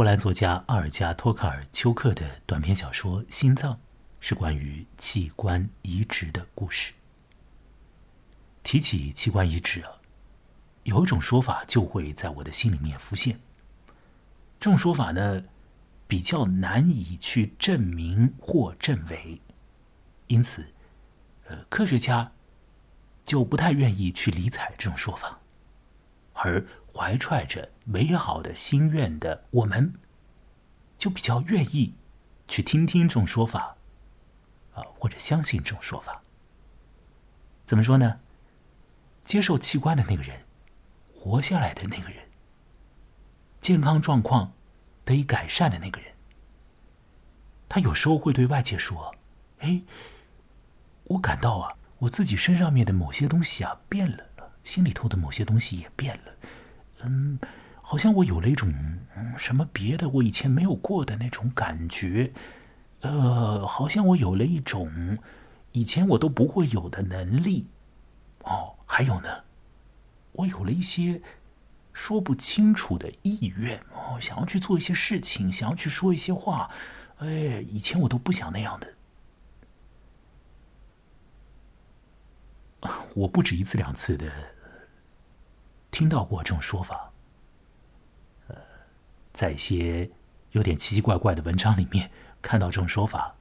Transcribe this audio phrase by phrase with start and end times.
[0.00, 3.74] 波兰作家阿尔加托卡尔丘克的短篇小说《心脏》，
[4.18, 6.94] 是关于器官移植的故事。
[8.62, 9.90] 提起器官移植啊，
[10.84, 13.38] 有一种说法就会在我的心里面浮现。
[14.58, 15.44] 这种说法呢，
[16.08, 19.38] 比较难以去证明或证伪，
[20.28, 20.72] 因此，
[21.44, 22.32] 呃，科学家
[23.26, 25.40] 就不太愿意去理睬这种说法，
[26.32, 26.66] 而。
[26.94, 29.94] 怀揣着美好的心愿的我们，
[30.98, 31.94] 就比较愿意
[32.48, 33.76] 去听听这种说法，
[34.74, 36.22] 啊，或者相信这种说法。
[37.64, 38.20] 怎么说呢？
[39.24, 40.44] 接受器官的那个人，
[41.14, 42.28] 活下来的那个人，
[43.60, 44.52] 健康状况
[45.04, 46.14] 得以改善的那个人，
[47.68, 49.14] 他有时候会对外界说
[49.60, 49.82] ：“哎，
[51.04, 54.26] 我感到啊，我自己身上面的某些东西啊变了，
[54.64, 56.32] 心里头的某些东西也变了。”
[57.02, 57.38] 嗯，
[57.82, 58.72] 好像我有了一种
[59.36, 62.32] 什么别的我以前没有过的那种感觉，
[63.00, 65.18] 呃，好像我有了一种
[65.72, 67.66] 以前我都不会有的能力。
[68.42, 69.44] 哦，还有呢，
[70.32, 71.20] 我有了一些
[71.92, 76.70] 说不清楚的意愿哦，想要去做一些事情，想要去说一些话。
[77.18, 78.94] 哎，以前我都不想那样的。
[83.14, 84.30] 我不止一次两次的。
[85.90, 87.12] 听到过这种说法，
[88.48, 88.56] 呃，
[89.32, 90.10] 在一些
[90.52, 92.10] 有点奇奇怪怪的文章里面
[92.40, 93.34] 看到这种说法，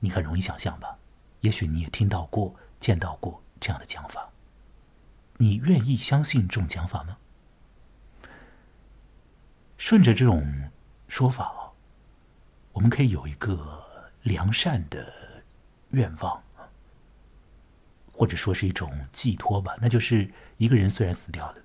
[0.00, 0.98] 你很容易想象吧？
[1.40, 4.30] 也许你也听到过、见到过这样的讲法，
[5.36, 7.16] 你愿意相信这种讲法吗？
[9.76, 10.70] 顺着这种
[11.06, 11.72] 说法，
[12.72, 15.44] 我们可以有一个良善的
[15.90, 16.42] 愿望。
[18.18, 21.62] 或者说是一种寄托吧，那就是一个人虽然死掉了，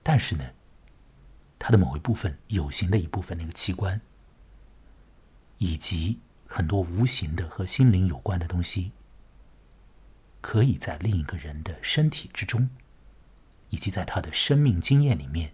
[0.00, 0.44] 但是呢，
[1.58, 4.00] 他的某一部分有形的一部分那个器官，
[5.58, 8.92] 以及很多无形的和心灵有关的东西，
[10.40, 12.70] 可以在另一个人的身体之中，
[13.70, 15.52] 以及在他的生命经验里面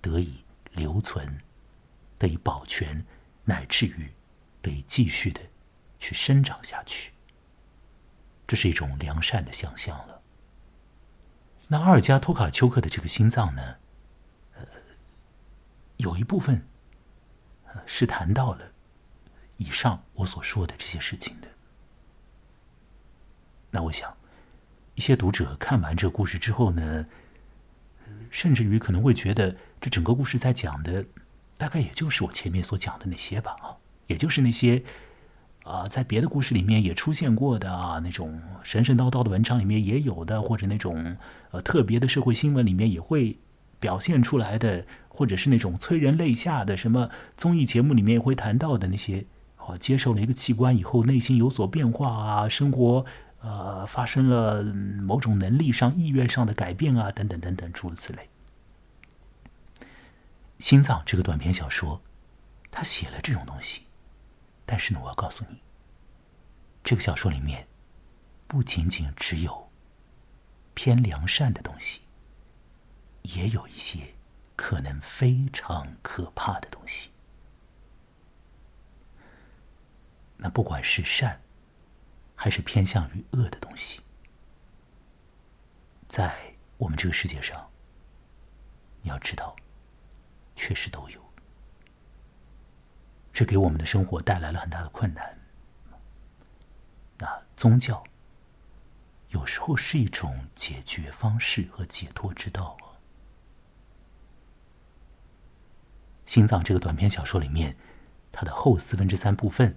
[0.00, 1.40] 得以留存、
[2.16, 3.04] 得以保全，
[3.46, 4.12] 乃至于
[4.60, 5.40] 得以继续的
[5.98, 7.11] 去生长下去。
[8.52, 10.20] 这是一种良善的想象了。
[11.68, 13.76] 那阿尔加托卡丘克的这个心脏呢？
[14.56, 14.66] 呃，
[15.96, 16.68] 有一部分
[17.86, 18.72] 是谈到了
[19.56, 21.48] 以上我所说的这些事情的。
[23.70, 24.14] 那我想，
[24.96, 27.06] 一些读者看完这个故事之后呢，
[28.30, 31.06] 甚至于可能会觉得，这整个故事在讲的，
[31.56, 34.84] 大概也就是我前面所讲的那些吧，啊，也就是那些。
[35.64, 41.16] 啊，在别的故事里面也出现过的啊，那种神神叨叨的文章里面也有的，或者那种
[41.52, 43.38] 呃特别的社会新闻里面也会
[43.78, 49.24] 表现出来的，或者是那种催人泪下的什么综艺节目里面也会谈到的那些
[49.58, 53.04] 哦，接受了一个器官以后内心有所变化啊，生活
[53.40, 58.28] 呃发生了某种能力上、意愿上的改变啊，等等等等诸如此类。
[60.58, 62.00] 心脏这个短篇小说，
[62.72, 63.82] 他写了这种东西。
[64.64, 65.62] 但是呢，我要告诉你，
[66.82, 67.68] 这个小说里面
[68.46, 69.70] 不仅仅只有
[70.74, 72.02] 偏良善的东西，
[73.22, 74.14] 也有一些
[74.56, 77.10] 可能非常可怕的东西。
[80.36, 81.40] 那不管是善，
[82.34, 84.00] 还是偏向于恶的东西，
[86.08, 87.70] 在我们这个世界上，
[89.02, 89.54] 你要知道，
[90.56, 91.31] 确实都有。
[93.42, 95.36] 这给我们的生活带来了很大的困难。
[97.18, 98.04] 那宗教
[99.30, 102.94] 有时候是一种解决方式和解脱之道啊。
[106.24, 107.76] 心脏这个短篇小说里面，
[108.30, 109.76] 它的后四分之三部分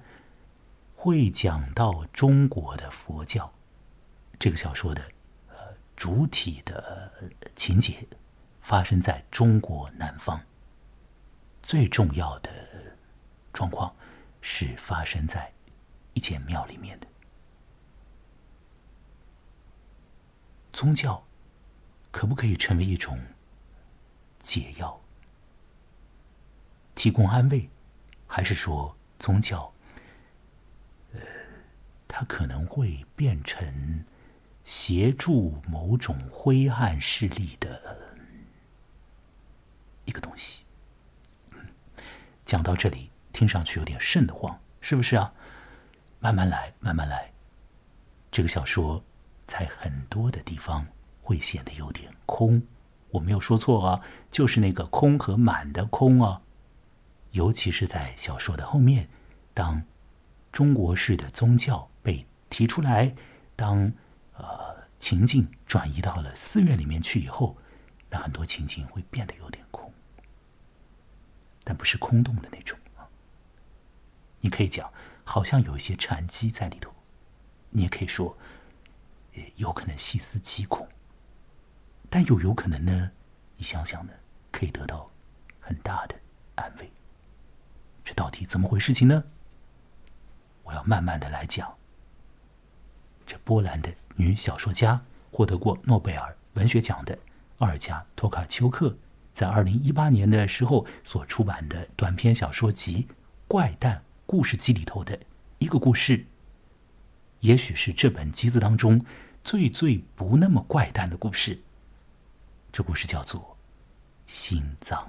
[0.96, 3.52] 会讲到中国的佛教。
[4.38, 5.02] 这个小说的
[5.48, 5.56] 呃
[5.96, 7.12] 主体的
[7.56, 8.08] 情节
[8.62, 10.40] 发生在中国南方，
[11.64, 12.95] 最重要的。
[13.56, 13.96] 状况
[14.42, 15.50] 是发生在
[16.14, 17.08] 一间庙里面的。
[20.74, 21.26] 宗教
[22.12, 23.18] 可不可以成为一种
[24.40, 25.00] 解药，
[26.96, 27.70] 提供安慰，
[28.28, 29.74] 还是说宗教，
[31.14, 31.22] 呃，
[32.10, 34.04] 它可能会变成
[34.66, 38.20] 协助某种灰暗势力的
[40.04, 40.66] 一个东西？
[42.44, 43.15] 讲到这里。
[43.36, 45.34] 听上去有点瘆得慌，是不是啊？
[46.22, 47.34] 慢慢来，慢慢来。
[48.32, 49.04] 这个小说
[49.46, 50.88] 在很多的地方
[51.22, 52.66] 会显得有点空，
[53.10, 54.02] 我没有说错啊，
[54.32, 56.42] 就是那个空和满的空啊。
[57.32, 59.10] 尤其是在小说的后面，
[59.54, 59.84] 当
[60.54, 63.14] 中国式的宗教被提出来，
[63.58, 63.92] 当
[64.38, 67.58] 呃情境转移到了寺院里面去以后，
[68.10, 69.94] 那很多情境会变得有点空，
[71.66, 72.80] 但不是空洞的那种。
[74.46, 74.94] 你可以讲，
[75.24, 76.92] 好像有一些禅机在里头；
[77.72, 78.38] 你也可以说，
[79.56, 80.88] 有可能细思极恐，
[82.12, 83.10] 但又有可能呢？
[83.58, 84.14] 你想想呢，
[84.52, 85.10] 可以得到
[85.60, 86.16] 很大的
[86.54, 86.92] 安慰。
[88.04, 89.24] 这到底怎么回事情呢？
[90.62, 91.76] 我要慢慢的来讲。
[93.26, 97.18] 这波兰的女小说家，获得过诺贝尔文学奖的
[97.58, 98.96] 奥尔加·托卡丘克，
[99.34, 103.08] 在二零一八年的时候所出版的短篇小说集
[103.48, 105.20] 《怪诞故事集》里头的
[105.60, 106.26] 一个故事，
[107.42, 109.06] 也许是这本集子当中
[109.44, 111.62] 最最不那么怪诞的故事。
[112.72, 113.42] 这故事叫做
[114.26, 115.00] 《心脏》。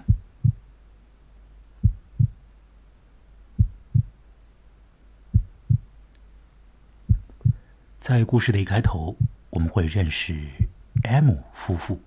[7.99, 9.17] 在故事的一开头，
[9.51, 10.49] 我们会认识
[11.03, 12.01] M 夫妇。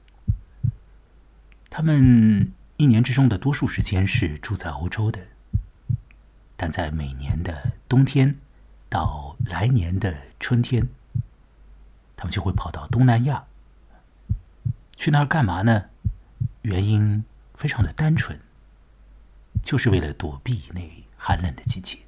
[1.69, 5.27] 他们一年之中的多数时间是住在欧洲的，
[6.61, 8.35] 但在每年的冬天
[8.89, 10.89] 到来年的春天，
[12.17, 13.45] 他们就会跑到东南亚。
[14.97, 15.85] 去那儿干嘛呢？
[16.63, 17.23] 原因
[17.53, 18.37] 非常的单纯，
[19.63, 20.81] 就是为了躲避那
[21.15, 21.99] 寒冷的季节。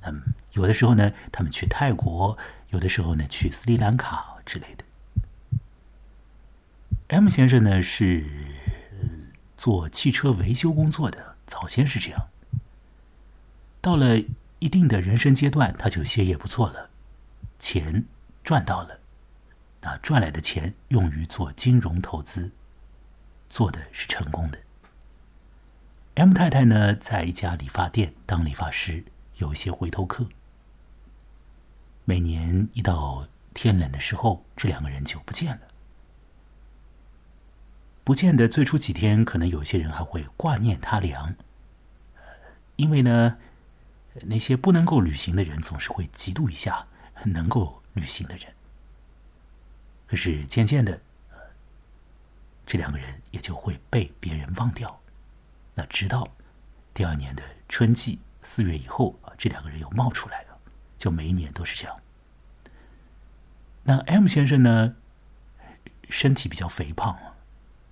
[0.00, 2.38] 嗯，有的时候呢，他们去泰国。
[2.70, 4.84] 有的时候呢，去斯里兰卡之类的。
[7.08, 8.24] M 先生呢是
[9.54, 12.30] 做汽车维修工作的，早先是这样。
[13.84, 14.18] 到了
[14.60, 16.88] 一定的人生阶段，他就歇业不做了，
[17.58, 18.06] 钱
[18.42, 18.98] 赚到了，
[19.82, 22.50] 那赚来的钱用于做金融投资，
[23.50, 24.58] 做的是成功的。
[26.14, 29.04] M 太太呢，在一家理发店当理发师，
[29.36, 30.26] 有一些回头客。
[32.06, 35.60] 每年一到天冷的时候，这两个人就不见了。
[38.02, 41.36] 不见的最初几天，可能有些人还会挂念他俩，
[42.76, 43.36] 因为呢，
[44.22, 46.86] 那些不能够旅行的人总是会嫉妒一下
[47.24, 48.54] 能够旅行的人。
[50.06, 51.00] 可是渐渐的，
[52.66, 55.00] 这两个人也就会被别人忘掉。
[55.74, 56.28] 那直到
[56.92, 60.58] 第二年的春季四月以后啊，这两个人又冒出来了。
[60.96, 62.00] 就每一年都是这样。
[63.82, 64.96] 那 M 先生呢，
[66.08, 67.18] 身体比较肥胖，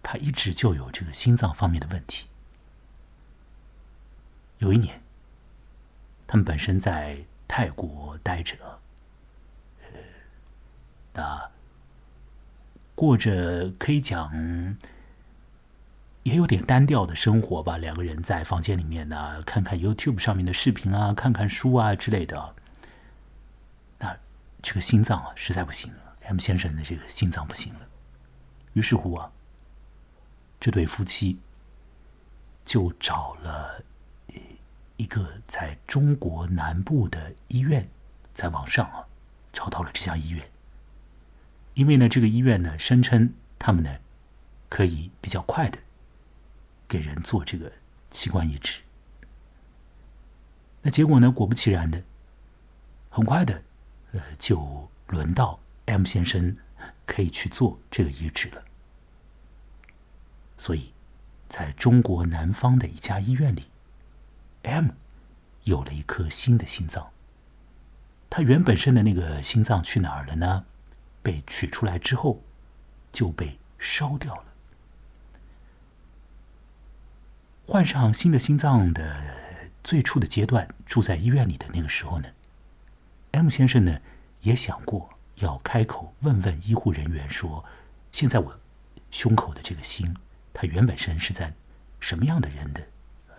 [0.02, 2.28] 他一直就有这个心脏方面的问题。
[4.58, 5.02] 有一年，
[6.32, 8.56] 他们本身在泰国待着，
[9.82, 10.00] 呃，
[11.12, 11.50] 那
[12.94, 14.32] 过着可以讲
[16.22, 17.76] 也有点单调的生活吧。
[17.76, 22.54] 两个人在房间里面呢，看看 YouTube 上面的视频啊，看看书啊之类的。
[23.98, 24.16] 那
[24.62, 26.16] 这个心脏啊，实在不行了。
[26.22, 27.80] M 先生的这个心脏不行了，
[28.72, 29.30] 于是乎啊，
[30.58, 31.38] 这对夫妻
[32.64, 33.84] 就找了
[35.02, 37.88] 一个在中国南部的医院，
[38.32, 39.04] 在网上啊
[39.52, 40.48] 找到了这家医院。
[41.74, 43.98] 因为呢，这个医院呢声称他们呢
[44.68, 45.78] 可以比较快的
[46.86, 47.72] 给人做这个
[48.10, 48.80] 器官移植。
[50.82, 52.00] 那结果呢，果不其然的，
[53.10, 53.60] 很快的。
[54.12, 56.54] 呃，就轮到 M 先生
[57.06, 58.62] 可以去做这个移植了。
[60.58, 60.92] 所以，
[61.48, 63.64] 在中国南方的一家医院里
[64.62, 64.88] ，M
[65.64, 67.10] 有了一颗新的心脏。
[68.28, 70.64] 他原本身的那个心脏去哪儿了呢？
[71.22, 72.42] 被取出来之后，
[73.12, 74.44] 就被烧掉了。
[77.66, 79.22] 换上新的心脏的
[79.84, 82.28] 最初的阶段，住在医院里的那个时候呢
[83.32, 84.00] ？M 先生呢，
[84.40, 87.64] 也想过要开口问问医护人员说
[88.10, 88.58] ：“现在我
[89.10, 90.16] 胸口的这个心，
[90.52, 91.54] 它原本身是在
[92.00, 92.82] 什么样的人的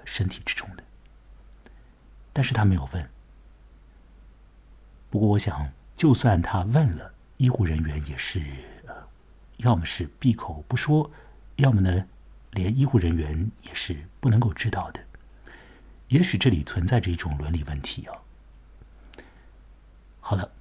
[0.06, 0.84] 身体之中的？”
[2.34, 3.10] 但是他没有问。
[5.10, 8.44] 不过我想，就算他问了，医护人员也是，
[9.58, 11.10] 要么是闭口不说，
[11.58, 12.08] 要么呢，
[12.52, 15.00] 连医护人员也是不能够知道的。
[16.08, 18.18] 也许这里存在着一种伦理问题啊。
[20.20, 20.52] 好了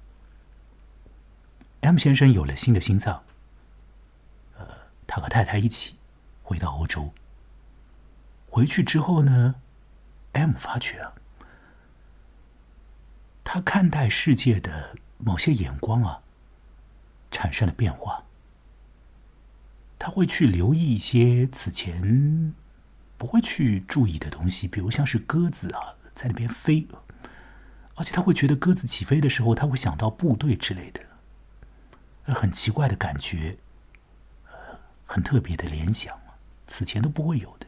[1.81, 3.23] ，M 先生有了新的心脏，
[4.57, 4.67] 呃，
[5.07, 5.95] 他和太太一起
[6.43, 7.11] 回到欧洲。
[8.49, 9.55] 回去之后呢
[10.33, 11.13] ，M 发觉啊，
[13.43, 16.19] 他看待世界的某些眼光啊，
[17.31, 18.23] 产生了变化。
[19.99, 22.53] 他会去留意一些此前
[23.17, 26.87] 不会去注意的东西，比如像是鸽子啊在那边飞，
[27.95, 31.01] 而且他会觉得鸽子起飞的时候，他会想到部队之类的，
[32.33, 33.57] 很奇怪的感觉，
[34.45, 36.19] 呃，很特别的联想，
[36.67, 37.67] 此前都不会有的。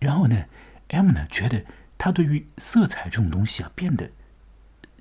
[0.00, 0.46] 然后呢
[0.88, 1.64] ，M 呢觉得
[1.96, 4.10] 他对于色彩这种东西啊变得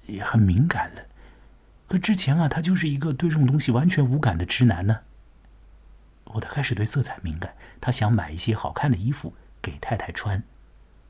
[0.05, 1.03] 也很敏感了。
[1.88, 5.01] 可之前啊，他就是一个对这种东西完全无感的直男呢。
[6.25, 10.43] 我他开始对色彩敏感，他想买一些好看的衣服给太太穿，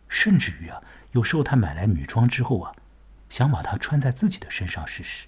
[0.10, 2.76] 甚至于啊，有时候他买来女装之后啊，
[3.30, 5.28] 想把它穿在自己的身上试试。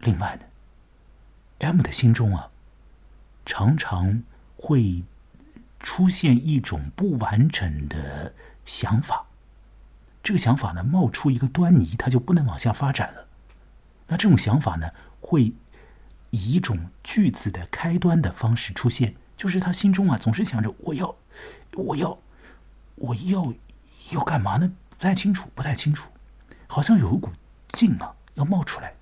[0.00, 0.46] 另外呢
[1.60, 2.50] ，M 的心中啊，
[3.46, 4.24] 常常
[4.56, 5.04] 会。
[5.80, 8.34] 出现一种不完整的
[8.64, 9.26] 想法，
[10.22, 13.26] 这个想法呢冒出一个端倪，它就不能往下发展了。
[14.08, 15.54] 那这种想法呢，会
[16.30, 21.14] 以一种句子的开端的方式出现，就是他心中啊总是想着我要，
[21.74, 22.18] 我要，
[22.96, 23.54] 我要
[24.12, 24.72] 要干嘛呢？
[24.98, 26.10] 不太清楚，不太清楚，
[26.68, 27.30] 好像有一股
[27.68, 28.94] 劲啊要冒出来，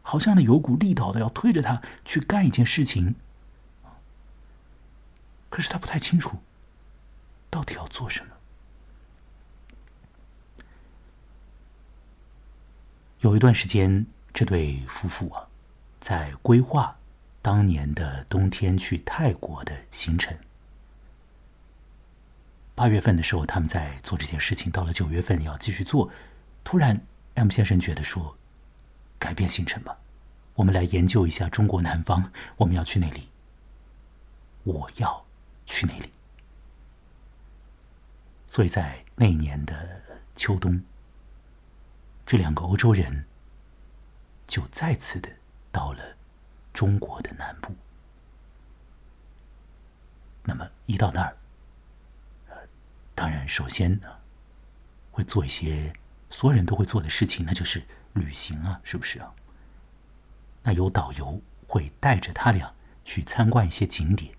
[0.00, 3.16] 好像呢有股力道的要推着他去干一件事情。
[5.54, 6.36] 可是他不太清楚，
[7.48, 8.32] 到底要做什么。
[13.20, 15.46] 有一段时间，这对夫妇啊，
[16.00, 16.96] 在规划
[17.40, 20.36] 当年的冬天去泰国的行程。
[22.74, 26.10] 八月份的时候，他们在做这件事情，到了九月份要继续做。
[26.64, 27.00] 突然
[27.34, 28.36] ，M 先生觉得说
[29.20, 29.96] ：“改变行程吧，
[30.54, 33.28] 我们来研究一下中国南方，我们要去那里。
[34.64, 35.22] 我要。”
[35.66, 36.10] 去那里，
[38.46, 40.02] 所以在那年的
[40.34, 40.82] 秋冬，
[42.26, 43.26] 这两个欧洲人
[44.46, 45.30] 就再次的
[45.72, 46.16] 到了
[46.72, 47.74] 中国的南部。
[50.44, 51.36] 那么一到那儿，
[53.14, 54.08] 当然首先呢，
[55.10, 55.92] 会做一些
[56.28, 59.32] 所有人都会做的事情，那就是旅行啊，是不是啊？
[60.62, 64.34] 那有导游会带着他俩去参观一些景点。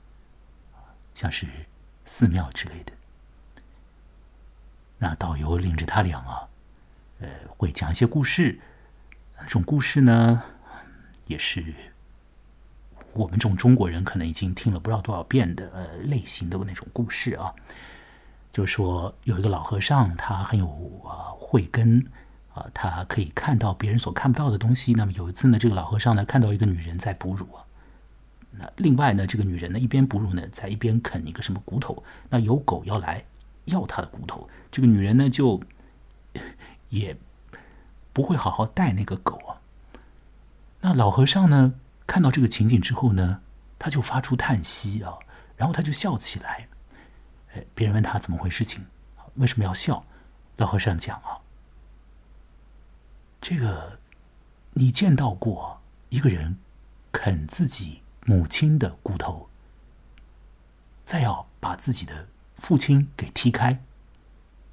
[1.15, 1.47] 像是
[2.03, 2.93] 寺庙之类的，
[4.99, 6.47] 那导游领着他俩啊，
[7.19, 8.59] 呃，会讲一些故事。
[9.37, 10.43] 那种故事呢，
[11.25, 11.73] 也是
[13.13, 17.53] 我们这种中国人可能已经听了不知道多少遍的呃类型的那种故事啊。
[18.51, 20.67] 就是说，有一个老和尚，他很有
[21.03, 22.05] 啊慧根
[22.53, 24.93] 啊，他可以看到别人所看不到的东西。
[24.93, 27.64] 那么有一次呢，这个老和尚呢看到一个女人在哺乳啊。
[28.57, 32.03] 那另外呢，这个女人呢一边哺乳呢，在一边啃一个什么骨头。
[32.29, 33.23] 那有狗要来
[33.65, 35.59] 要她的骨头，这个女人呢就
[36.89, 37.15] 也
[38.13, 39.61] 不会好好带那个狗啊。
[40.81, 41.75] 那老和尚呢
[42.07, 43.41] 看到这个情景之后呢，
[43.77, 45.13] 他就发出叹息啊，
[45.57, 46.67] 然后他就笑起来。
[47.53, 48.85] 哎，别人问他怎么回事情，
[49.35, 50.05] 为什么要笑？
[50.57, 51.43] 老和尚讲啊，
[53.41, 53.99] 这个
[54.71, 56.57] 你见到过一个人
[57.11, 58.01] 啃自己？
[58.25, 59.47] 母亲的骨头，
[61.05, 63.79] 再要把自己的父亲给踢开，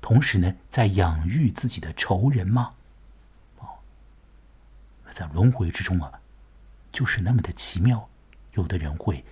[0.00, 2.72] 同时呢，在养育自己的仇人吗？
[3.58, 3.68] 哦，
[5.10, 6.20] 在轮回之中啊，
[6.90, 8.08] 就是那么的奇妙。
[8.54, 9.24] 有的人会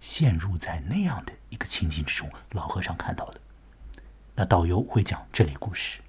[0.00, 2.30] 陷入在那样的一个情景之中。
[2.50, 3.40] 老和尚看到了，
[4.34, 6.00] 那导游会讲这类故事，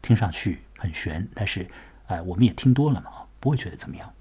[0.00, 1.68] 听上去很悬，但是
[2.06, 4.14] 哎，我们也听多了嘛，不会觉得怎么样。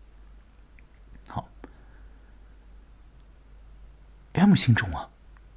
[4.34, 5.10] M 心中啊，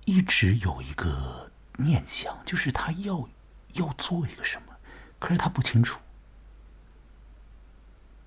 [0.04, 3.28] 一直有一个念想，就是他要
[3.74, 4.74] 要做一个什么，
[5.18, 6.00] 可是他不清楚。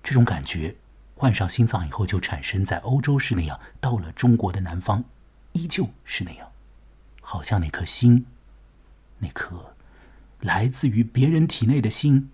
[0.02, 0.74] 这种感觉
[1.14, 5.04] 换上心脏以后，就产生在欧洲是那样，到了中国的南方，
[5.52, 6.50] 依旧是那样，
[7.20, 8.26] 好像那颗心，
[9.18, 9.74] 那颗
[10.40, 12.30] 来自于别人体内的心，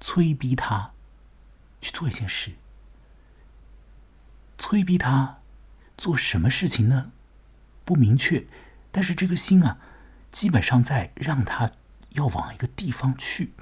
[0.00, 0.92] 催逼他
[1.82, 2.52] 去做一件事，
[4.56, 5.39] 催逼他。
[6.00, 7.12] 做什么事情呢？
[7.84, 8.46] 不明确，
[8.90, 9.78] 但是这个心啊，
[10.32, 11.72] 基本上在让他
[12.12, 13.52] 要往一个地方去。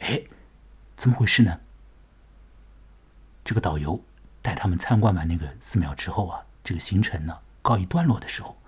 [0.00, 0.24] 哎，
[0.96, 1.60] 怎么回事呢？
[3.44, 4.02] 这个导游
[4.42, 8.60] 带他们参观完那个寺庙之后啊，这个行程呢告一段落的时候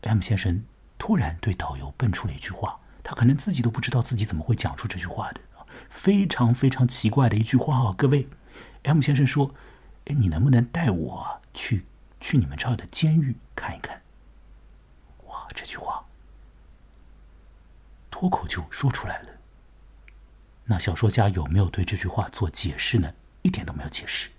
[0.00, 0.64] ，M 先生
[0.98, 5.40] 突然对导游蹦出了一句话，他可能自己都不知道自己怎么会讲出这句话的，
[5.88, 7.94] 非常非常奇怪的一句话啊！
[7.96, 8.28] 各位
[8.82, 9.54] ，M 先生说
[10.06, 11.86] ：“哎，你能不能带我去？”
[12.24, 14.00] 去你们这儿的监狱看一看。
[15.26, 16.02] 哇，这句话
[18.10, 19.28] 脱口就说出来了。
[20.64, 23.12] 那小说家有没有对这句话做解释呢？
[23.42, 24.30] 一点都没有解释，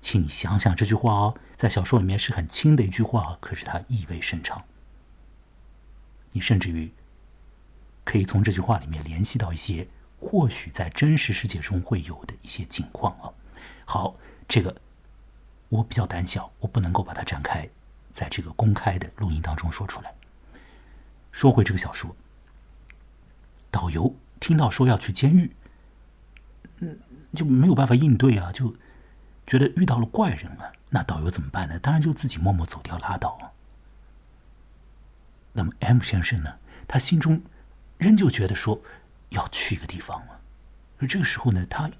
[0.00, 4.64] 请你想想这句话哦，在小说里面是很轻的一句话，可是它意味深长。
[6.30, 6.90] 你甚至于
[8.04, 9.86] 可以从这句话里面联系到一些
[10.18, 13.28] 或许在真实世界中会有的一些情况啊。
[13.84, 14.16] 好，
[14.48, 14.74] 这个
[15.68, 17.68] 我比较胆小，我不能够把它展开，
[18.12, 20.14] 在这个公开的录音当中说出来。
[21.32, 22.16] 说回这个小说，
[23.70, 25.54] 导游听到说要去监狱，
[26.80, 26.98] 嗯，
[27.34, 28.74] 就没有办法应对啊，就。
[29.46, 31.78] 觉得遇到了怪人了，那导游怎么办呢？
[31.78, 33.54] 当然就自己默默走掉拉倒。
[35.54, 36.58] 那么 M 先生呢？
[36.86, 37.40] 他心中
[37.96, 38.82] 仍旧觉得说
[39.30, 40.38] 要去一个地方啊，
[40.98, 41.90] 而这个时候呢，他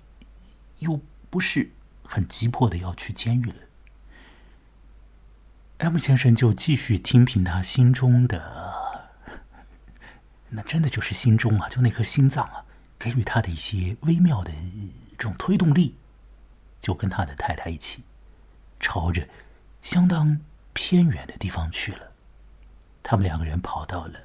[0.80, 1.70] 又不是
[2.08, 3.56] 很急迫的要去监狱了。
[5.76, 8.74] M 先生就继续听凭他心中的，
[10.48, 12.64] 那真的就是心中啊，就那颗心脏啊，
[12.98, 14.50] 给予他的一些微妙的
[15.10, 15.96] 这种推动力。
[16.80, 18.04] 就跟他的太太一起，
[18.78, 19.28] 朝着
[19.82, 20.40] 相当
[20.72, 22.12] 偏远的地方去了。
[23.02, 24.20] 他们两个人跑到了，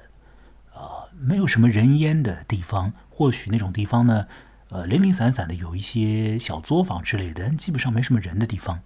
[0.72, 2.92] 呃，没有什么人烟的地方。
[3.10, 4.28] 或许那种地方呢，
[4.74, 8.82] 呃，零零散散的有一些小作坊之类的，但基本上没什么人的地方。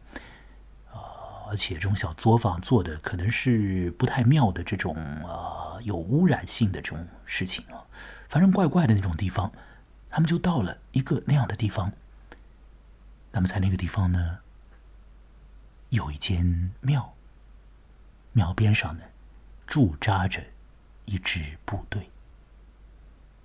[0.93, 1.01] 呃，
[1.49, 7.87] 而且这种小作坊做的可能是不太妙的这种呃有污染性的这种事情啊，
[8.29, 9.51] 反正怪怪的那种地方。
[10.11, 11.91] 他们就到了一个那样的地方。
[13.33, 14.41] 那么在那个地方呢，
[15.89, 17.15] 有一间庙，
[18.33, 19.05] 庙边上呢
[19.67, 20.43] 驻扎着
[21.07, 22.11] 一支部队。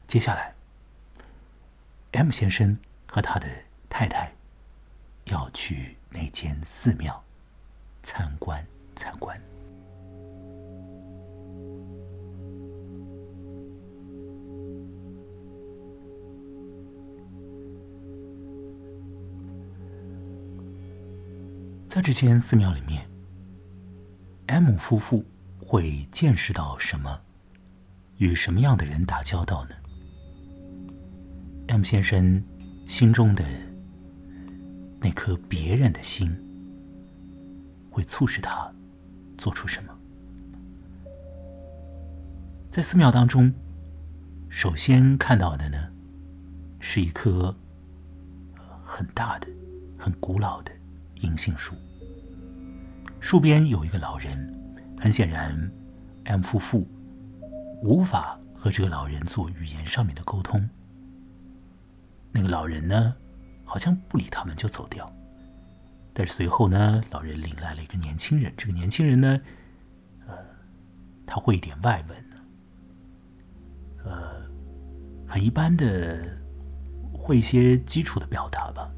[0.08, 0.54] 接下来
[2.14, 2.78] ，M 先生
[3.08, 3.48] 和他的
[3.90, 4.32] 太太
[5.26, 7.24] 要去那间寺庙
[8.04, 8.66] 参观
[8.96, 9.40] 参观。
[21.88, 23.08] 在这间寺庙里面
[24.48, 25.26] ，M 夫妇
[25.64, 27.22] 会见识到什么？
[28.18, 29.76] 与什么样的人打交道呢
[31.68, 32.44] ？M 先生
[32.88, 33.44] 心中的
[35.00, 36.32] 那颗别人的心，
[37.90, 38.72] 会促使他
[39.38, 39.94] 做出什么？
[42.72, 43.54] 在寺庙当中，
[44.50, 45.78] 首先看到的呢，
[46.80, 47.56] 是一棵
[48.84, 49.48] 很大的、
[49.98, 50.72] 很古老的。
[51.22, 51.74] 银杏树，
[53.22, 54.38] 树边有一个老人。
[55.00, 55.72] 很显然
[56.26, 56.86] ，M 夫妇
[57.82, 60.70] 无法和这个老人做语言上面的沟通。
[62.34, 63.16] 那个老人呢，
[63.64, 65.10] 好像不理他们就走掉。
[66.14, 68.52] 但是随后呢，老人领来了一个年轻人。
[68.58, 69.40] 这个年轻人呢，
[70.28, 70.36] 呃，
[71.26, 72.26] 他会一点外文，
[74.04, 74.42] 呃，
[75.28, 76.38] 很一般的，
[77.14, 78.92] 会一些基础的表达吧。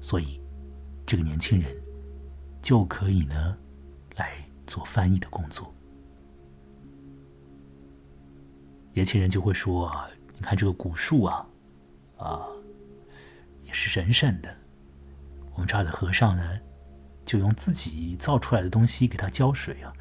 [0.00, 0.38] 所以。
[1.06, 1.74] 这个年轻人
[2.62, 3.58] 就可以呢
[4.14, 4.30] 来
[4.64, 5.74] 做翻译的工作。
[8.92, 11.44] 年轻人就会说：“啊，你看这个古树啊，
[12.20, 12.46] 啊，
[13.64, 14.54] 也是神圣的。
[15.54, 16.60] 我们这儿的和尚呢，
[17.24, 19.92] 就用自己造出来的东西给他浇水啊。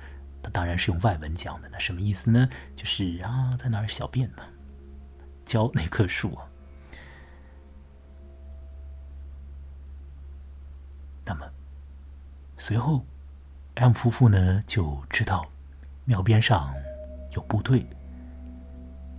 [0.42, 2.50] 他当然是用外文讲的，那什么意思呢？
[2.76, 4.44] 就是啊，在那儿小便呢，
[5.44, 6.46] 浇那棵树啊。”
[11.26, 11.46] 那么，
[12.58, 13.06] 随后
[13.76, 15.46] ，M 夫妇呢就知道
[16.06, 16.74] 庙边上
[17.34, 17.86] 有部队，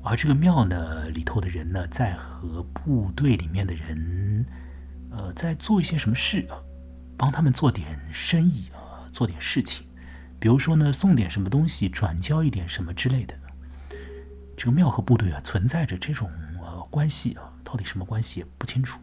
[0.02, 4.46] 而这个庙呢里头的人呢在和部队里面的人，
[5.10, 6.56] 呃，在做一些什么事啊，
[7.16, 9.86] 帮他们做点生意啊，做点事情，
[10.38, 13.34] 比如说呢送点什么东西，转交一点什么之类的。
[14.56, 19.00] 这个庙和部队啊存在着这种呃关系啊，到底什么关系也不清楚。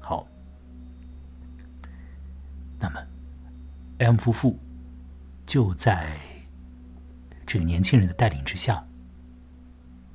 [0.00, 0.26] 好。
[2.84, 3.00] 那么
[3.98, 4.58] ，M 夫妇
[5.46, 6.16] 就在
[7.46, 8.84] 这个年轻人的带领之下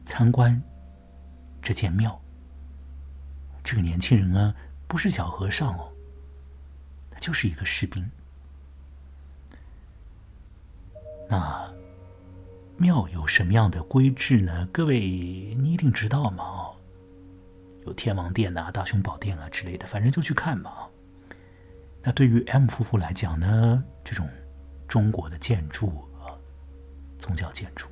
[0.08, 0.60] 参观
[1.62, 2.20] 这间庙。
[3.62, 4.56] 这个年轻人呢，
[4.88, 5.92] 不是小和尚哦，
[7.12, 8.10] 他就是一个士兵。
[11.30, 11.70] 那
[12.78, 14.66] 庙有什么样的规制呢？
[14.72, 16.72] 各位，你一定知道嘛？
[17.86, 20.88] 有天王殿呐、大雄宝殿啊之类的，反正就去看嘛。
[22.02, 24.30] 那对于 M 夫妇来讲呢，这种
[24.88, 26.32] 中国的建筑啊，
[27.20, 27.90] 宗教建筑，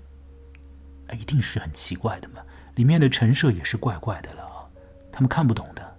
[1.08, 2.41] 啊，一定是很奇怪的嘛。
[2.76, 4.70] 里面的陈设也是怪怪的了，
[5.12, 5.96] 他们看不懂的。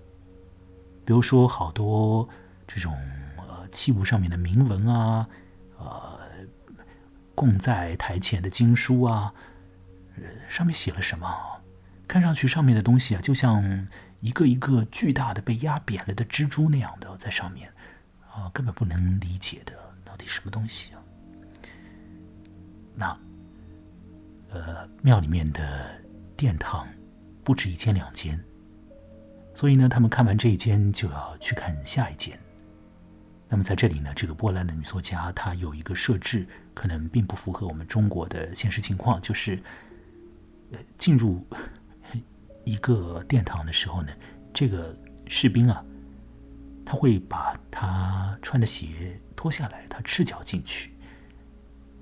[1.04, 2.28] 比如说，好多
[2.66, 2.94] 这种
[3.38, 5.28] 呃器物上面的铭文啊，
[5.78, 6.18] 呃，
[7.34, 9.32] 供在台前的经书啊，
[10.16, 11.28] 呃，上面写了什么？
[12.08, 13.88] 看上去上面的东西啊，就像
[14.20, 17.72] 一个一个巨大的被压扁了的蜘蛛那样的在上面，
[18.30, 19.72] 啊，根本不能理解的，
[20.04, 21.00] 到底什么东西啊？
[22.94, 23.18] 那，
[24.50, 26.00] 呃，庙里面的
[26.36, 26.86] 殿堂
[27.44, 28.42] 不止一间两间，
[29.54, 32.38] 所以呢，他们看完这一间就要去看下一间。
[33.48, 39.62] 那么在这里呢，这个波兰的女作家她有一个设置，可能并不符合我们中国的现实情况，就是，
[40.72, 41.46] 呃，进入
[42.64, 44.12] 一个殿堂的时候呢，
[44.52, 44.96] 这个
[45.28, 45.84] 士兵啊，
[46.84, 50.92] 他会把他穿的鞋脱下来，他赤脚进去。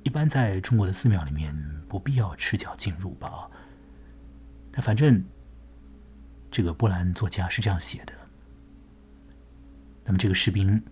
[0.02, 1.54] 一般在中国的寺庙里面
[1.94, 3.48] 不必要赤脚进入吧？
[4.72, 5.24] 但反正
[6.50, 8.12] 这个波兰作家是这样写的。
[10.04, 10.82] 那么这个士兵。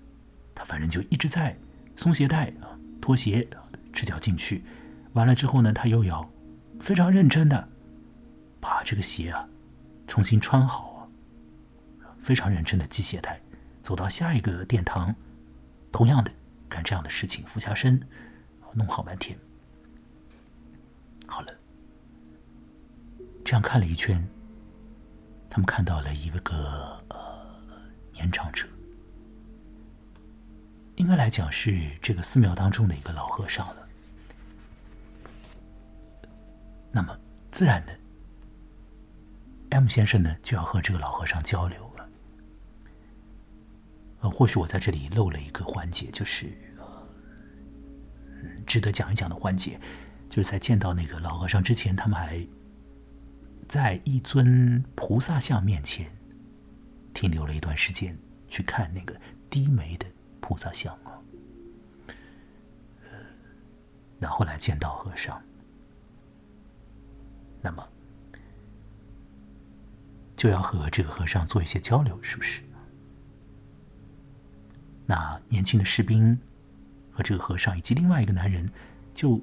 [0.55, 1.57] 他反正就一直在
[1.97, 3.49] 松鞋带啊，脱鞋，
[3.93, 4.63] 赤脚进去。
[5.15, 6.31] 完了之后呢，他又要
[6.79, 7.69] 非常认真的
[8.61, 9.49] 把这个鞋啊
[10.07, 11.09] 重新穿好，
[12.21, 13.41] 非常认真的系鞋带，
[13.83, 15.17] 走到下一个殿堂，
[15.91, 16.31] 同样的
[16.69, 18.07] 干这样的事情，俯下身，
[18.75, 19.37] 弄好半天。
[21.33, 21.55] 好了，
[23.43, 24.23] 这样看了一圈，
[25.49, 27.19] 他们看到了一个呃
[28.13, 28.69] 年长者。
[30.97, 33.89] 应该来讲是这个寺庙当中的一个老和尚了。
[36.91, 37.19] 那么
[37.51, 37.99] 自然的
[39.71, 42.09] ，M 先生呢就要和这个老和尚交流了。
[44.21, 46.85] 呃，或许我在这里漏了一个环节，就是呃，
[48.67, 49.81] 值得讲一讲的环节，
[50.33, 52.43] 就是在见到那个老和尚之前，他们还
[53.69, 56.11] 在一尊菩萨像面前
[57.13, 58.19] 停留了一段时间，
[58.49, 59.15] 去看那个
[59.51, 60.07] 低眉的。
[60.41, 61.21] 菩萨像啊，
[64.19, 65.41] 然后来见到和尚，
[67.61, 67.87] 那么
[70.35, 72.63] 就要和这个和尚做一些交流，是不是？
[75.07, 76.39] 那年轻的士兵
[77.11, 78.67] 和这个和尚以及另外一个男人，
[79.13, 79.39] 就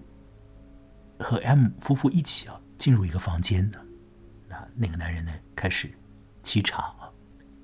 [1.20, 3.80] 和 M 夫妇一起啊进入一个房间呢。
[4.48, 5.92] 那那个男人呢开始
[6.44, 7.12] 沏茶啊，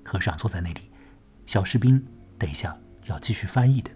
[0.04, 0.90] 和尚坐在那里，
[1.46, 2.04] 小士兵
[2.38, 2.76] 等一下。
[3.08, 3.90] 要继续翻译的，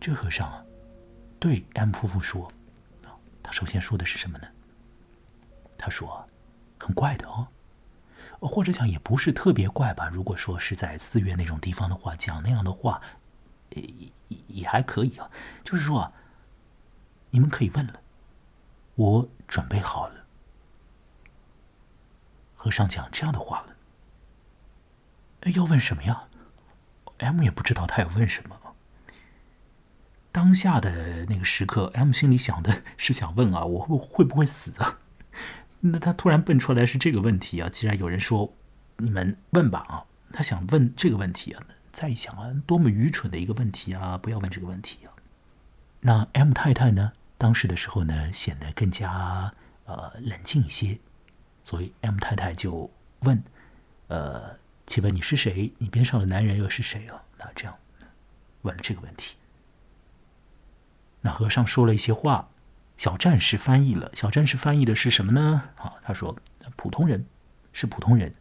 [0.00, 0.60] 这和尚啊，
[1.38, 2.50] 对 M 夫妇说
[3.44, 4.48] ：“他首先说的是什么呢？
[5.78, 6.26] 他说，
[6.80, 7.46] 很怪的哦，
[8.40, 10.10] 或者讲也不是特别怪吧。
[10.12, 13.00] 如果说是在寺院那种地方的话，讲那样的话，
[13.70, 13.82] 也
[14.26, 15.30] 也也还可以啊。
[15.62, 16.12] 就是说啊，
[17.36, 18.00] 你们可以问了，
[18.94, 20.24] 我准备好了。”
[22.56, 23.76] 和尚讲这样的话了。
[25.54, 26.28] 要问什么呀
[27.18, 28.58] ？M 也不知道他要问什么。
[30.32, 34.98] 当下的那个时刻，M 心里想的是想问啊，我会不会不会死啊？
[35.80, 37.68] 那他突然蹦出来是这个问题啊！
[37.68, 38.54] 既然有人说
[38.96, 41.62] 你们问吧啊，他想问这个问题啊。
[41.92, 44.16] 再一想啊，多么愚蠢的一个问题啊！
[44.16, 45.12] 不要问这个问题啊。
[46.00, 47.12] 那 M 太太呢？
[47.38, 49.52] 当时的时候呢，显得更加
[49.84, 50.98] 呃冷静一些，
[51.64, 53.42] 所以 M 太太就问
[54.08, 54.58] 呃。
[54.88, 55.72] 请问你是谁？
[55.78, 57.20] 你边上的男人又是谁啊？
[57.38, 57.76] 那这样
[58.62, 59.34] 问了这个问题，
[61.22, 62.48] 那和尚说了一些话，
[62.96, 64.12] 小战士翻译了。
[64.14, 65.70] 小战士翻译的是什么呢？
[65.76, 66.36] 啊，他说
[66.76, 67.26] ：“普通人
[67.72, 68.32] 是普通人，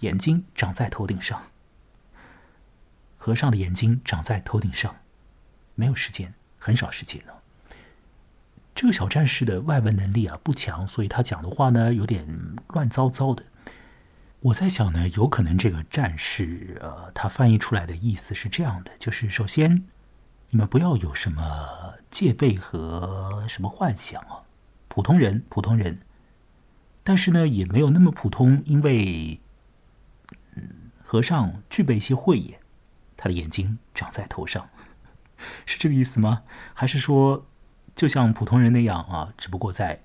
[0.00, 1.40] 眼睛长在头顶上。
[3.16, 4.96] 和尚的眼睛长在头顶上，
[5.76, 7.35] 没有时间，很少时间了。
[8.76, 12.28] 这个小战士的外文能力啊不强，所以他讲的话呢有点
[12.68, 13.42] 乱糟糟的。”
[14.40, 19.86] 我在想呢，有可能这个战士，呃，他翻译出来的意思是这样的：，就是首先，
[20.50, 24.44] 你们不要有什么戒备和什么幻想啊，
[24.88, 26.00] 普通人，普通人，
[27.02, 29.40] 但是呢，也没有那么普通，因为，
[30.54, 32.60] 嗯，和尚具备一些慧眼，
[33.16, 34.68] 他的眼睛长在头上，
[35.64, 36.42] 是这个意思吗？
[36.74, 37.46] 还是说，
[37.96, 40.02] 就像普通人那样啊，只不过在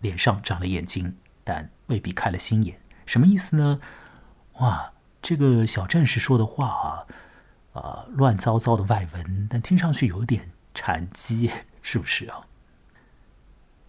[0.00, 2.80] 脸上长了眼睛，但未必开了心眼？
[3.04, 3.80] 什么意思呢？
[4.54, 11.50] 哇，这个小战士说的话啊，啊，乱糟糟的外文，但听上去有点禅机，
[11.82, 12.46] 是不是啊？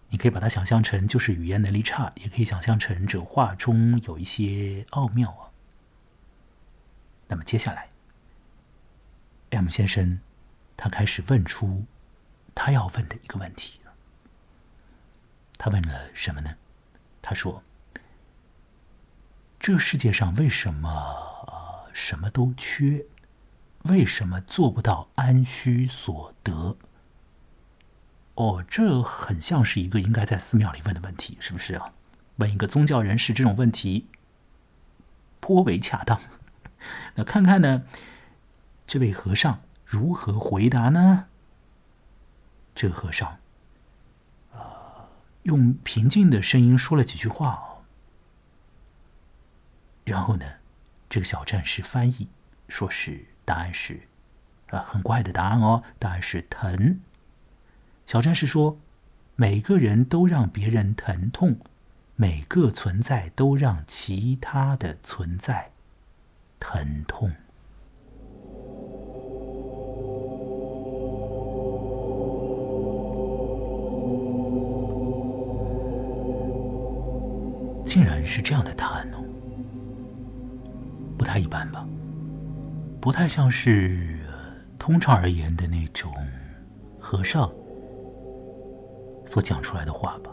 [0.08, 5.54] 你可以把它想象成就是语言能力差，也可以想象成这话中有一些奥妙啊。
[7.28, 7.88] 那么接下来
[9.50, 10.20] ，M 先生
[10.76, 11.84] 他开始问出
[12.54, 13.80] 他要问的一个问题。
[15.58, 16.56] 他问了什么呢？
[17.20, 17.62] 他说。
[19.58, 23.06] 这世界上为什么什么都缺？
[23.84, 26.76] 为什么做不到安需所得？
[28.34, 31.94] 哦，这很像是一个应该在寺庙里问的问题，是不是啊？
[32.36, 34.08] 问一个宗教人士这种问题
[35.40, 36.20] 颇为恰当。
[37.16, 37.84] 那看看呢，
[38.86, 41.28] 这位和尚如何回答呢？
[42.74, 43.38] 这个和尚，
[44.52, 45.08] 呃，
[45.44, 47.82] 用平静的声音说了几句话，
[50.04, 50.44] 然后呢，
[51.08, 52.28] 这个小战士翻译
[52.68, 54.08] 说是答案是，
[54.70, 57.00] 啊，很怪的答案哦，答案是疼。
[58.06, 58.78] 小战士说
[59.36, 61.60] ：“每个人都让别人疼痛，
[62.16, 65.70] 每个存在都让其他的存在
[66.58, 67.32] 疼痛。”
[78.36, 79.22] 是这样的答案哦，
[81.16, 81.86] 不太一般吧？
[83.00, 84.18] 不太像是
[84.76, 86.12] 通常而言的那种
[86.98, 87.48] 和尚。
[89.24, 90.32] 所讲出来的话吧，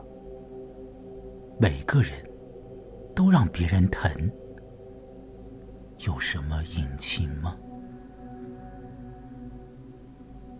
[1.60, 2.12] 每个人
[3.16, 4.12] 都让别人疼，
[6.00, 7.56] 有什么隐情吗？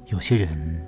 [0.06, 0.88] 有些人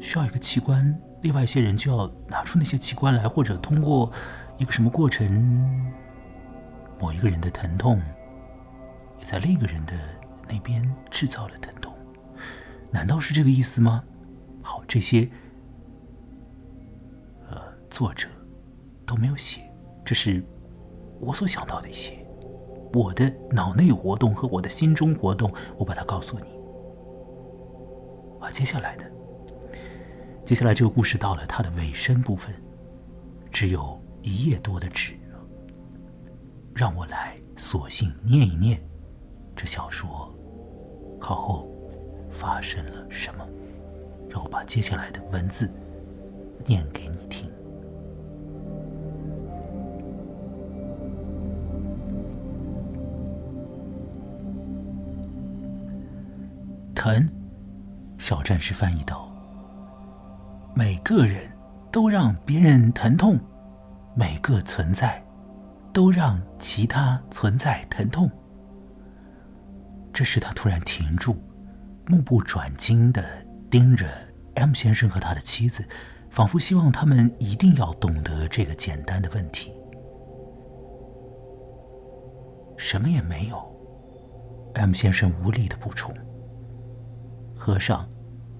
[0.00, 4.10] 需要一个器官，另外一些人就要拿出那些器官来，或者通过
[4.58, 5.82] 一个什么过程，
[7.00, 8.02] 某一个人的疼痛
[9.18, 9.94] 也在另一个人的
[10.48, 11.94] 那边制造了疼痛，
[12.90, 14.04] 难道是这个意思吗？
[14.62, 15.28] 好，这些。
[17.50, 17.56] 呃
[17.88, 18.28] 作者
[19.06, 19.62] 都没有写，
[20.04, 20.44] 这是
[21.20, 22.12] 我所想到的一些
[22.92, 26.46] 我的脑内活动和我的心中活动，我把它告诉你。
[28.40, 29.10] 啊，接下来的，
[30.44, 32.54] 接下来这个故事到了它的尾声部分，
[33.50, 35.14] 只有一页多的纸，
[36.74, 38.78] 让我来索性念一念
[39.56, 40.30] 这小说
[41.18, 41.66] 靠后
[42.30, 43.48] 发生了什么，
[44.28, 45.70] 让我把接下来的文字
[46.66, 47.50] 念给你听。
[56.94, 57.26] 疼，
[58.18, 59.26] 小战士翻译道
[60.76, 61.50] ：“每个人
[61.90, 63.38] 都让别人疼痛，
[64.18, 65.24] 每个存在
[65.92, 68.28] 都让其他存在疼痛。”
[70.12, 71.36] 这时，他突然停住，
[72.08, 73.22] 目不转睛的
[73.70, 74.08] 盯着
[74.56, 75.86] M 先生和他的妻子，
[76.30, 79.72] 仿佛希望他们一定要懂得这个简单的问题。
[82.76, 83.56] 什么也没有
[84.74, 86.12] ，M 先生无力的补充。
[87.54, 88.08] 和尚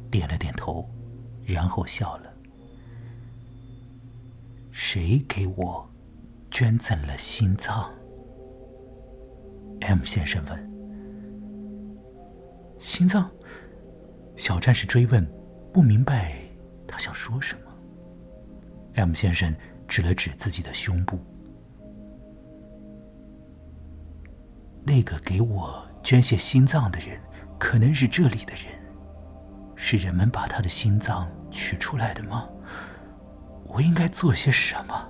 [0.09, 0.89] 点了点头，
[1.45, 2.28] 然后笑了。
[4.81, 5.91] 谁给我
[6.53, 7.93] 捐赠了心脏
[9.81, 10.71] ？M 先生问。
[12.79, 13.29] 心脏？
[14.37, 15.29] 小战士追问，
[15.73, 16.33] 不明白
[16.87, 17.63] 他想说什么。
[18.95, 19.53] M 先生
[19.89, 21.19] 指了指自己的胸部。
[24.85, 27.21] 那个给我捐献心脏的人，
[27.59, 28.67] 可能是这里的人。
[29.75, 32.49] 是人们把他的心脏取出来的吗？
[33.69, 35.09] 我应该做些什么？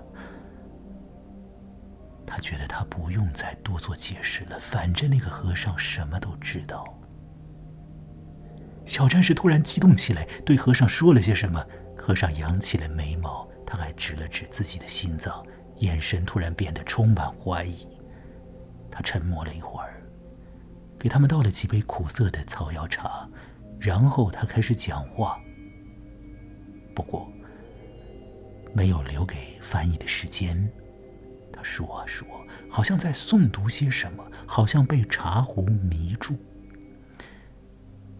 [2.27, 6.85] 他觉得他不用再多做解释了，反正那个和尚什么都知道。
[8.85, 11.65] 小战士突然激动起来，对和尚说了些什么。
[11.97, 15.45] 和尚扬起了眉毛，他还指了指自己的心脏，
[15.79, 17.87] 眼神突然变得充满怀疑。
[18.91, 20.03] 他沉默了一会儿，
[20.99, 23.29] 给他们倒了几杯苦涩的草药茶。
[23.79, 25.39] 然后他开始讲话，
[26.95, 27.31] 不过
[28.75, 30.71] 没有留给翻译的时间。
[31.53, 32.27] 他说啊说，
[32.71, 36.37] 好像在诵读些什么，好像被茶壶迷住。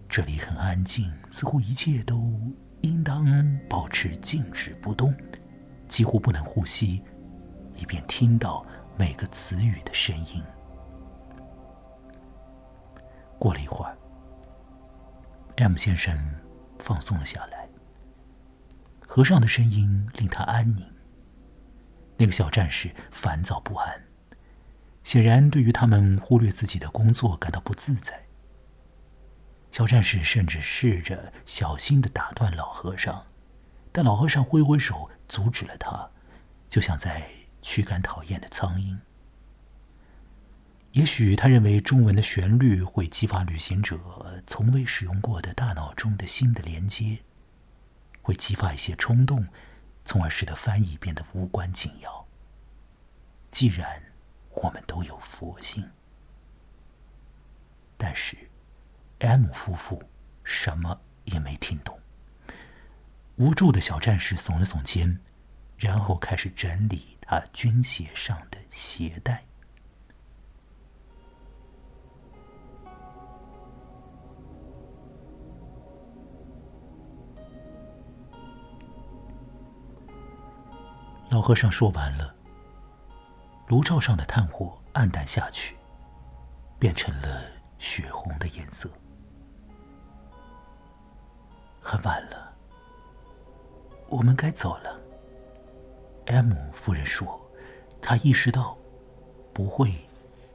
[0.09, 2.33] 这里很安静，似乎一切都
[2.81, 3.25] 应当
[3.69, 5.15] 保持静止不动，
[5.87, 7.03] 几乎不能呼吸，
[7.77, 8.65] 以便听到
[8.97, 10.43] 每个词语的声音。
[13.39, 13.97] 过了一会儿。
[15.59, 16.17] M 先生
[16.79, 17.58] 放松了下来。
[19.11, 20.87] 和尚的声音令他安宁。
[22.19, 24.05] 那个小战士烦躁不安，
[25.03, 28.27] 显然对于他们忽略自己的工作感到不自在。
[29.71, 33.25] 小战士甚至试着小心的打断老和尚，
[33.93, 36.11] 但老和尚挥挥手阻止了他，
[36.69, 37.27] 就像在
[37.63, 38.99] 驱赶讨厌的苍蝇。
[40.93, 43.99] 也许他认为中文的旋律会激发旅行者
[44.47, 47.19] 从未使用过的大脑中的新的连接，
[48.29, 49.47] 会激发一些冲动，
[50.05, 52.29] 从而使得翻译变得无关紧要。
[53.51, 54.03] 既然
[54.51, 55.91] 我们都有佛性，
[57.97, 58.37] 但是
[59.21, 60.03] M 夫妇
[60.45, 61.99] 什么也没听懂。
[63.37, 65.19] 无助的小战士耸了耸肩，
[65.79, 69.43] 然后开始整理他军鞋上的鞋带。
[81.39, 82.35] 老和尚说完了，
[83.69, 85.77] 炉灶上的炭火暗淡下去，
[86.81, 87.45] 变成了
[87.79, 88.91] 血红的颜色。
[91.81, 92.53] 很晚了，
[94.09, 95.01] 我们该走了。
[96.27, 97.41] M 夫人说
[98.03, 98.77] ：“她意识到
[99.55, 99.95] 不会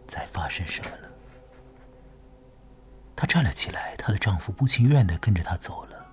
[0.06, 1.10] 再发生什么了。”
[3.16, 6.06] 她站了起来，她的丈夫不情愿的跟着她走了。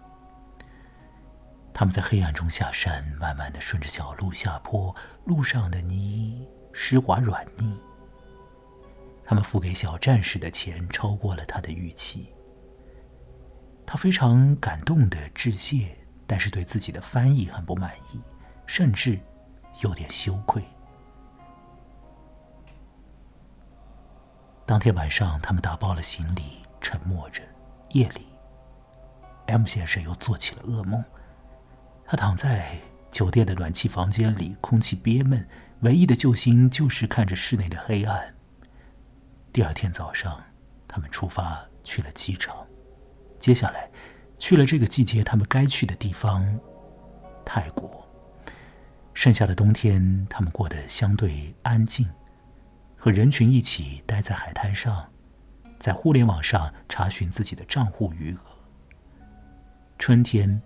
[1.80, 7.80] 他们在黑暗中下山，慢慢的顺着小路下坡，路上的泥湿滑软腻。
[9.24, 12.34] 他们付给小战士的钱超过了他的预期。
[13.86, 18.20] 他非常感动的致谢，但是对自己的翻译很不满意，
[18.66, 19.18] 甚至
[19.80, 20.62] 有点羞愧。
[24.66, 27.42] 当天晚上，他们打包了行李，沉默着。
[27.92, 28.26] 夜里
[29.46, 31.02] ，M 先生又做起了噩梦。
[32.10, 32.76] 他躺在
[33.12, 35.46] 酒店的暖气房间里，空气憋闷，
[35.82, 38.34] 唯一的救星就是看着室内的黑暗。
[39.52, 40.42] 第二天早上，
[40.88, 42.66] 他们出发去了机场，
[43.38, 43.88] 接下来
[44.40, 46.44] 去了这个季节他们该去的地方——
[47.46, 48.04] 泰国。
[49.14, 52.08] 剩下的冬天，他们过得相对安静，
[52.96, 55.08] 和人群一起待在海滩上，
[55.78, 58.40] 在互联网上查询自己的账户余额。
[59.96, 60.60] 春天。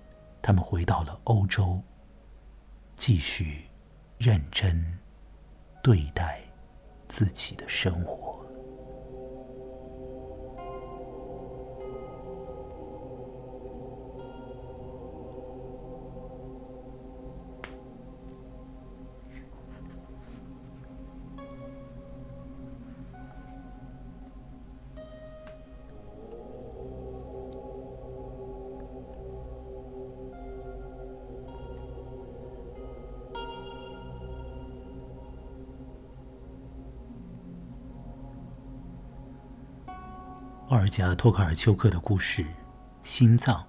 [0.46, 1.80] 他们回到了欧洲，
[2.96, 3.64] 继续
[4.18, 4.85] 认真
[5.83, 6.38] 对待
[7.09, 8.34] 自己的生活。
[40.85, 42.42] 尔加·托卡尔丘克的故事
[43.03, 43.66] 《心脏》，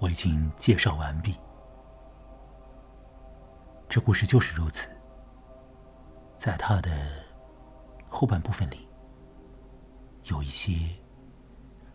[0.00, 1.36] 我已经介绍完毕。
[3.88, 4.88] 这故事就是如此，
[6.36, 6.90] 在他的
[8.08, 8.88] 后半部分里，
[10.24, 10.72] 有一些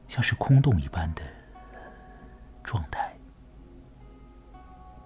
[0.07, 1.21] 像是空洞一般的
[2.63, 3.13] 状态，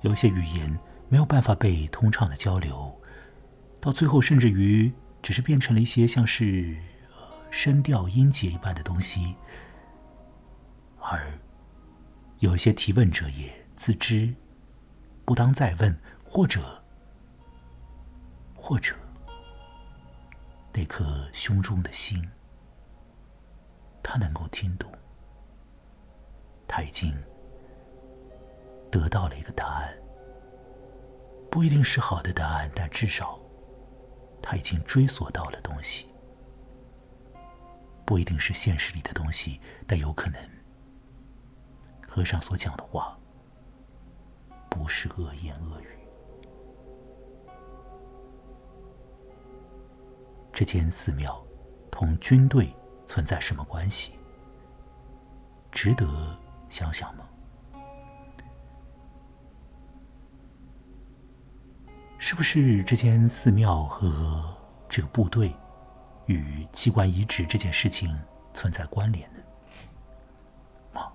[0.02, 2.96] 有一些语言没有办法被通畅的交流，
[3.82, 6.78] 到最后甚至于只是变成了一些像是。
[7.50, 9.36] 声调音节一般的东西，
[11.00, 11.32] 而
[12.40, 14.34] 有些提问者也自知
[15.26, 16.84] 不当再问，或者
[18.56, 18.96] 或者
[20.74, 22.30] 那颗胸中的心，
[24.04, 24.92] 他能够听懂，
[26.68, 27.12] 他已经
[28.92, 29.98] 得到了一个答案，
[31.50, 33.40] 不一定是好的答案，但至少
[34.42, 36.07] 他已经追索到了东西。
[38.08, 40.40] 不一定是现实里的东西，但有可能，
[42.08, 43.20] 和尚所讲的话
[44.70, 45.88] 不是恶言恶语。
[50.54, 51.46] 这间寺庙
[51.92, 52.74] 同军队
[53.06, 54.14] 存在什么关系？
[55.70, 56.08] 值得
[56.70, 57.28] 想想吗？
[62.18, 65.54] 是不是这间寺庙和这个部队？
[66.28, 68.18] 与器官移植这件事情
[68.54, 71.00] 存在关联的。
[71.00, 71.12] 啊，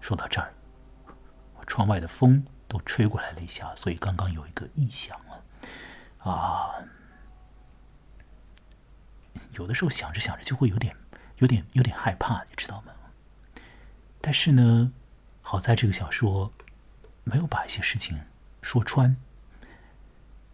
[0.00, 0.52] 说到这儿，
[1.56, 5.44] 我窗外的风都吹过来了一下，所以刚刚有一个异响了。
[6.30, 6.74] 啊，
[9.52, 10.96] 有的时候想着想着就会有点、
[11.36, 12.92] 有点、有点害怕，你知道吗？
[14.20, 14.92] 但是呢，
[15.42, 16.52] 好在这个小说
[17.24, 18.20] 没有把一些事情
[18.62, 19.16] 说穿。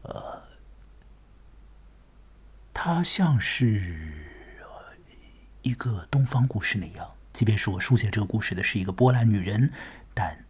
[0.03, 0.34] 呃。
[2.77, 4.13] 它像是
[5.63, 9.73] 一个东方故事那样，即便是我书写这个故事的是一个波兰女人，
[10.13, 10.45] 但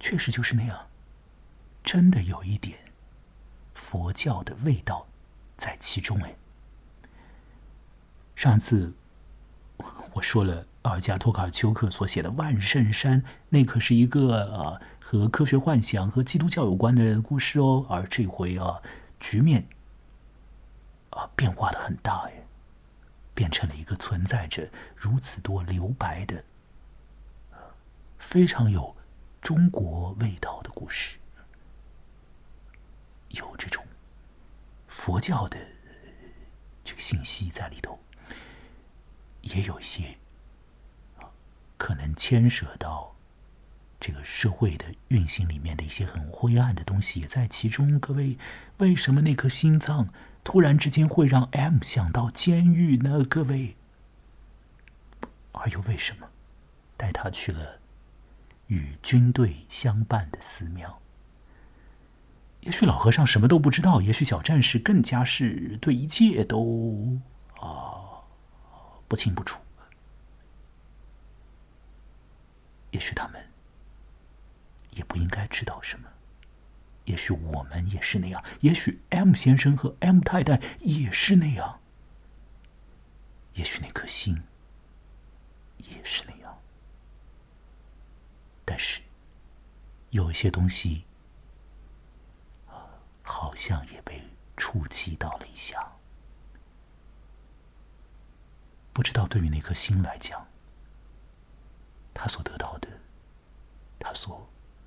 [0.00, 0.88] 确实就是那样，
[1.84, 2.78] 真的有一点
[3.74, 5.06] 佛教的味道
[5.56, 6.20] 在其中。
[6.22, 6.34] 哎，
[8.34, 8.92] 上次
[10.14, 18.82] 我说了，尔加托卡尔丘克所写的《万圣山》，那可是一个呃和科学幻想和基督教有关的故事哦，而这回啊，
[19.20, 19.68] 局面。
[21.16, 22.46] 啊，变化的很大哎，
[23.34, 26.44] 变成了一个存在着如此多留白的，
[28.18, 28.94] 非常有
[29.40, 31.18] 中国味道的故事。
[33.30, 33.82] 有这种
[34.88, 35.58] 佛教的
[36.84, 37.98] 这个信息在里头，
[39.40, 40.18] 也有一些
[41.78, 43.15] 可能牵涉到
[43.98, 47.98] 这个社会的运行里面的一些很灰暗的东西也在其中。
[47.98, 48.38] 各位，
[48.78, 50.08] 为什么那颗心脏
[50.44, 53.24] 突然之间会让 M 想到监狱呢？
[53.24, 53.76] 各位，
[55.52, 56.28] 而又为什么
[56.96, 57.80] 带他去了？
[58.68, 61.00] 与军队相伴的寺庙，
[62.62, 67.16] 也许老和尚什么都不知道，也许小战士更加是对一切都
[67.60, 68.26] 啊
[69.06, 69.60] 不清不楚。
[72.90, 73.40] 也许他们
[74.96, 76.08] 也不应该知道什么，
[77.04, 81.80] 也许我们也是那样，也许 M 先生和 M 太太也是那样，
[83.52, 84.42] 也许那颗心
[85.78, 86.58] 也是那样。
[88.64, 89.00] 但是，
[90.10, 91.04] 有一些东西，
[93.22, 94.20] 好像也被
[94.56, 95.92] 触及到了一下。
[98.92, 100.48] 不知道对于那颗心来讲，
[102.14, 102.88] 他所得到的，
[103.98, 104.45] 他所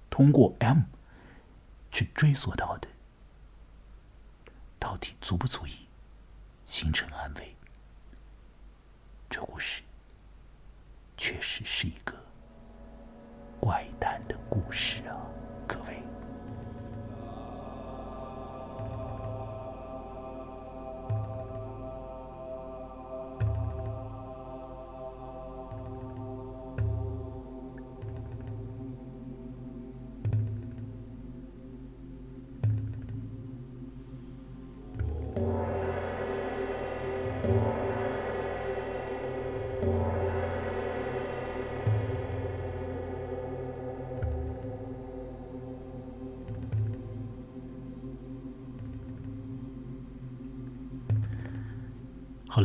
[0.10, 0.80] 通过 M
[1.92, 2.88] 去追索到的，
[4.80, 5.88] 到底足不足以
[6.66, 7.56] 形成安慰？
[9.30, 9.82] 这故事
[11.18, 12.14] 确实是一个。
[13.60, 15.20] 怪诞的故事啊，
[15.68, 16.02] 各位。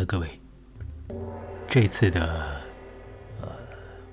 [0.07, 0.41] 各位，
[1.67, 2.61] 这次的
[3.41, 3.49] 呃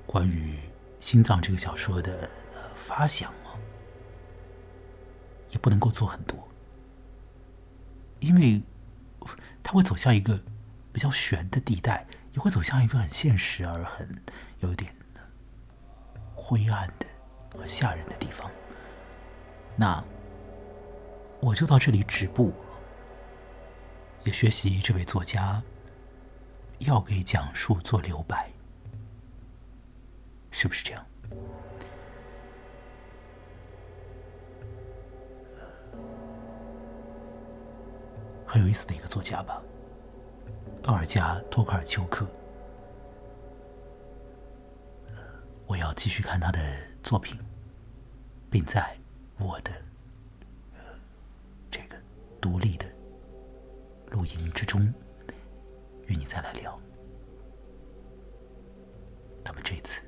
[0.06, 0.58] 关于
[1.00, 3.60] 心脏这个小说的呃发想啊，
[5.50, 6.48] 也不能够做很多，
[8.20, 8.62] 因为
[9.62, 10.40] 它会走向一个
[10.94, 14.22] 比较悬的地带，也会走向一个很现实而很
[14.60, 14.96] 有点
[16.34, 17.06] 灰暗的
[17.58, 18.50] 和吓人的地方。
[19.76, 20.04] 那
[21.42, 22.54] 我就到这里止步，
[24.24, 25.62] 也学习这位作家。
[26.82, 28.52] 要给讲述做留白，
[30.50, 31.06] 是不是这样？
[38.46, 39.62] 很有意思的一个作家吧，
[40.84, 42.26] 奥尔加·托克尔丘克。
[45.68, 46.60] 我要继续看他的
[47.04, 47.40] 作品，
[48.50, 48.98] 并在
[49.38, 49.72] 我的
[51.70, 51.96] 这个
[52.42, 52.86] 独立的
[54.10, 54.92] 录音之中。
[56.12, 56.78] 与你再来聊。
[59.46, 60.02] 那么这次，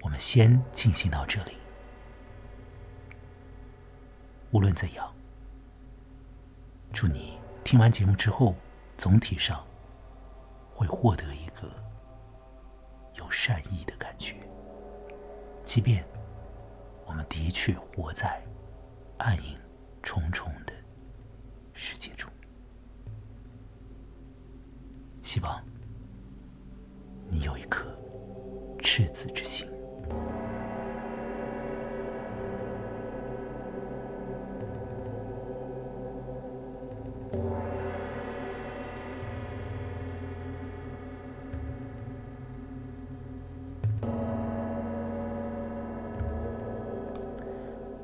[0.00, 1.56] 我们先进行到这里。
[4.52, 5.12] 无论怎样，
[6.92, 8.54] 祝你听完节目之后，
[8.96, 9.66] 总体上
[10.72, 11.68] 会获得一个
[13.14, 14.36] 有善意的感觉。
[15.64, 16.06] 即便
[17.04, 18.40] 我们的确活在
[19.18, 19.58] 暗影
[20.00, 20.72] 重重的
[21.74, 22.30] 世界中。
[25.26, 25.60] 希望
[27.28, 27.84] 你有一颗
[28.78, 29.68] 赤子之心。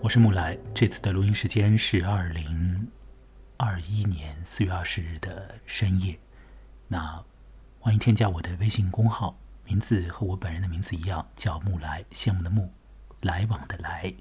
[0.01, 2.91] 我是木来，这次的录音时间是二零
[3.59, 6.19] 二一年四月二十日的深夜。
[6.93, 7.25] 那
[7.81, 9.35] 欢迎添加我的微信公号，
[9.65, 12.71] 名字和我本人的名字一样，叫木来，羡慕的木，
[13.23, 14.13] 来往的来。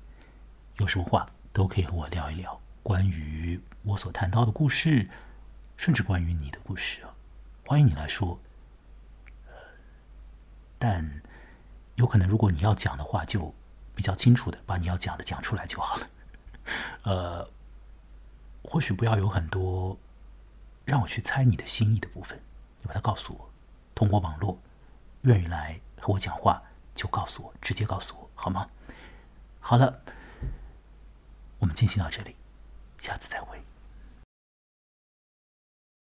[0.77, 5.09] 有什么话都可以和我聊一聊，关于我所谈到的故事，
[5.75, 7.13] 甚至关于你的故事啊，
[7.65, 8.39] 欢迎你来说。
[9.47, 9.53] 呃，
[10.79, 11.21] 但
[11.95, 13.53] 有可能如果你要讲的话，就
[13.93, 16.07] 比较清楚的把你要讲的讲出来就好了。
[17.03, 17.49] 呃，
[18.63, 19.99] 或许不要有很多
[20.85, 22.41] 让我去猜你的心意的部分。
[22.81, 23.49] 你把它告诉我，
[23.93, 24.57] 通过网络，
[25.21, 26.61] 愿意来和我讲话
[26.95, 28.67] 就告诉我，直接告诉我好吗？
[29.59, 30.01] 好了，
[31.59, 32.35] 我们进行到这里，
[32.97, 33.61] 下次再会。